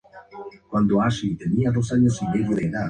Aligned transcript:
La 0.03 0.09
mascota 0.19 0.37
de 0.39 0.93
los 0.95 1.23
equipos 1.23 1.87
se 1.87 1.95
llama 1.97 2.07
"Sparky 2.09 2.39
D. 2.39 2.49
Dragon". 2.55 2.73